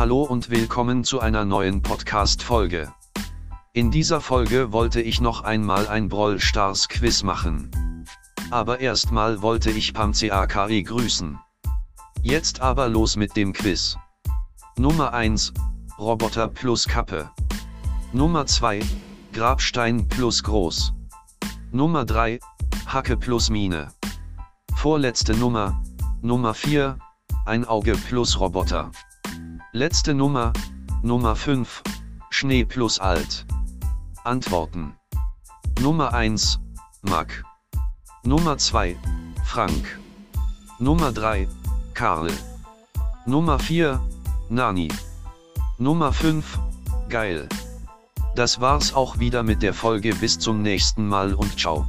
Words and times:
Hallo 0.00 0.22
und 0.22 0.48
willkommen 0.48 1.04
zu 1.04 1.20
einer 1.20 1.44
neuen 1.44 1.82
Podcast-Folge. 1.82 2.90
In 3.74 3.90
dieser 3.90 4.22
Folge 4.22 4.72
wollte 4.72 5.02
ich 5.02 5.20
noch 5.20 5.42
einmal 5.42 5.88
ein 5.88 6.08
Brawl 6.08 6.40
Stars 6.40 6.88
Quiz 6.88 7.22
machen. 7.22 7.70
Aber 8.50 8.80
erstmal 8.80 9.42
wollte 9.42 9.70
ich 9.70 9.92
PamCAKI 9.92 10.84
grüßen. 10.84 11.38
Jetzt 12.22 12.62
aber 12.62 12.88
los 12.88 13.16
mit 13.16 13.36
dem 13.36 13.52
Quiz. 13.52 13.98
Nummer 14.78 15.12
1, 15.12 15.52
Roboter 15.98 16.48
plus 16.48 16.88
Kappe. 16.88 17.30
Nummer 18.14 18.46
2, 18.46 18.80
Grabstein 19.34 20.08
plus 20.08 20.42
Groß. 20.42 20.94
Nummer 21.72 22.06
3, 22.06 22.40
Hacke 22.86 23.18
plus 23.18 23.50
Mine. 23.50 23.92
Vorletzte 24.76 25.34
Nummer, 25.34 25.82
Nummer 26.22 26.54
4, 26.54 26.98
ein 27.44 27.66
Auge 27.66 27.92
plus 28.08 28.40
Roboter. 28.40 28.90
Letzte 29.72 30.14
Nummer, 30.14 30.52
Nummer 31.00 31.36
5, 31.36 31.84
Schnee 32.30 32.64
plus 32.64 32.98
Alt. 32.98 33.46
Antworten. 34.24 34.96
Nummer 35.80 36.12
1, 36.12 36.58
Mac. 37.02 37.44
Nummer 38.24 38.58
2, 38.58 38.96
Frank. 39.44 40.00
Nummer 40.80 41.12
3, 41.12 41.46
Karl. 41.94 42.32
Nummer 43.26 43.60
4, 43.60 44.00
Nani. 44.48 44.88
Nummer 45.78 46.12
5, 46.12 46.58
Geil. 47.08 47.48
Das 48.34 48.60
war's 48.60 48.92
auch 48.92 49.20
wieder 49.20 49.44
mit 49.44 49.62
der 49.62 49.74
Folge 49.74 50.16
bis 50.16 50.38
zum 50.38 50.62
nächsten 50.62 51.06
Mal 51.06 51.32
und 51.34 51.60
ciao. 51.60 51.86